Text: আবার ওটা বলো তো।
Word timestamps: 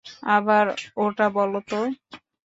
আবার 0.35 0.65
ওটা 0.97 1.25
বলো 1.37 1.59
তো। 1.67 1.79